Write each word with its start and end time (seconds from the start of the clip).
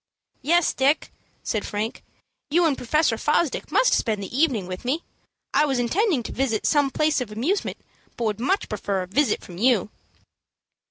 "Yes, 0.41 0.73
Dick," 0.73 1.11
said 1.43 1.63
Frank, 1.63 2.03
"you 2.49 2.65
and 2.65 2.75
Professor 2.75 3.17
Fosdick 3.19 3.71
must 3.71 3.93
spend 3.93 4.23
the 4.23 4.35
evening 4.35 4.65
with 4.65 4.83
me. 4.83 5.03
I 5.53 5.65
was 5.67 5.77
intending 5.77 6.23
to 6.23 6.31
visit 6.31 6.65
some 6.65 6.89
place 6.89 7.21
of 7.21 7.31
amusement, 7.31 7.77
but 8.17 8.23
would 8.25 8.39
much 8.39 8.67
prefer 8.67 9.03
a 9.03 9.07
visit 9.07 9.43
from 9.43 9.59
you." 9.59 9.91